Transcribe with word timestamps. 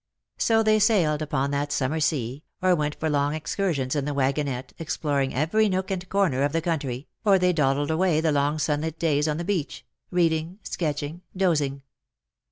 So 0.39 0.63
they 0.63 0.79
sailed 0.79 1.21
upon 1.21 1.51
that 1.51 1.71
summer 1.71 1.99
sea, 1.99 2.43
or 2.59 2.73
went 2.75 2.99
for 2.99 3.07
long 3.07 3.33
excur 3.35 3.71
sions 3.71 3.95
in 3.95 4.05
the 4.05 4.15
wagonette, 4.15 4.73
exploring 4.79 5.31
every 5.35 5.69
nook 5.69 5.91
and 5.91 6.09
corner 6.09 6.41
of 6.41 6.53
the 6.53 6.59
country, 6.61 7.07
or 7.23 7.37
they 7.37 7.53
dawdled 7.53 7.91
away 7.91 8.19
the 8.19 8.31
long 8.31 8.57
sunlit 8.57 8.97
days 8.97 9.27
on 9.27 9.37
the 9.37 9.43
beach, 9.45 9.85
reading, 10.09 10.57
sketching, 10.63 11.21
dozing. 11.37 11.83